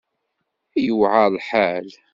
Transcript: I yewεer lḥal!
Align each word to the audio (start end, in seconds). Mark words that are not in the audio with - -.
I 0.77 0.79
yewεer 0.85 1.27
lḥal! 1.35 1.89